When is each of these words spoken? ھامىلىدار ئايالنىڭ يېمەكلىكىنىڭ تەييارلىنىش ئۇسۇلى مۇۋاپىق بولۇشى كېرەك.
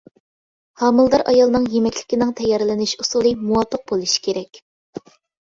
ھامىلىدار 0.83 1.23
ئايالنىڭ 1.31 1.67
يېمەكلىكىنىڭ 1.73 2.31
تەييارلىنىش 2.41 2.95
ئۇسۇلى 3.05 3.35
مۇۋاپىق 3.51 3.85
بولۇشى 3.93 4.27
كېرەك. 4.27 4.63